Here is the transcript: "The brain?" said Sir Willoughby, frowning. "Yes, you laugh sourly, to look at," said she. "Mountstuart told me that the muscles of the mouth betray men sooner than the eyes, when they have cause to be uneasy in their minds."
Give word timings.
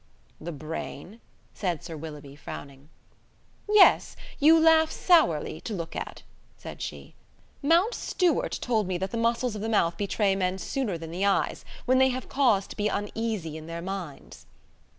"The 0.39 0.51
brain?" 0.51 1.21
said 1.53 1.83
Sir 1.83 1.95
Willoughby, 1.95 2.35
frowning. 2.35 2.89
"Yes, 3.69 4.15
you 4.39 4.59
laugh 4.59 4.89
sourly, 4.91 5.61
to 5.61 5.75
look 5.75 5.95
at," 5.95 6.23
said 6.57 6.81
she. 6.81 7.13
"Mountstuart 7.61 8.57
told 8.61 8.87
me 8.87 8.97
that 8.97 9.11
the 9.11 9.17
muscles 9.17 9.55
of 9.55 9.61
the 9.61 9.69
mouth 9.69 9.97
betray 9.97 10.35
men 10.35 10.57
sooner 10.57 10.97
than 10.97 11.11
the 11.11 11.25
eyes, 11.27 11.63
when 11.85 11.99
they 11.99 12.09
have 12.09 12.27
cause 12.27 12.65
to 12.65 12.75
be 12.75 12.87
uneasy 12.87 13.57
in 13.57 13.67
their 13.67 13.83
minds." 13.83 14.47